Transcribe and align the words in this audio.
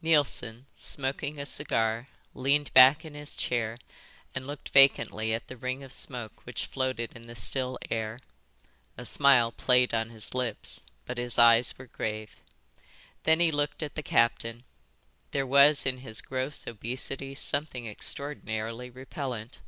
Neilson, 0.00 0.64
smoking 0.78 1.38
a 1.38 1.44
cigar, 1.44 2.08
leaned 2.32 2.72
back 2.72 3.04
in 3.04 3.12
his 3.12 3.36
chair 3.36 3.78
and 4.34 4.46
looked 4.46 4.70
vacantly 4.70 5.34
at 5.34 5.48
the 5.48 5.56
ring 5.58 5.82
of 5.84 5.92
smoke 5.92 6.46
which 6.46 6.64
floated 6.64 7.14
in 7.14 7.26
the 7.26 7.34
still 7.34 7.78
air. 7.90 8.18
A 8.96 9.04
smile 9.04 9.52
played 9.52 9.92
on 9.92 10.08
his 10.08 10.32
lips, 10.32 10.82
but 11.04 11.18
his 11.18 11.38
eyes 11.38 11.76
were 11.76 11.88
grave. 11.88 12.40
Then 13.24 13.38
he 13.38 13.52
looked 13.52 13.82
at 13.82 13.96
the 13.96 14.02
captain. 14.02 14.64
There 15.32 15.46
was 15.46 15.84
in 15.84 15.98
his 15.98 16.22
gross 16.22 16.66
obesity 16.66 17.34
something 17.34 17.86
extraordinarily 17.86 18.88
repellent. 18.88 19.58